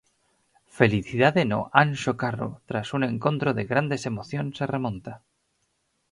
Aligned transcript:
Felicidade 0.77 1.41
no 1.51 1.59
Anxo 1.83 2.11
Carro 2.23 2.49
tras 2.69 2.87
un 2.95 3.01
encontro 3.11 3.49
de 3.57 3.63
grandes 3.71 4.01
emocións 4.11 4.55
e 4.63 4.65
remonta. 4.75 5.13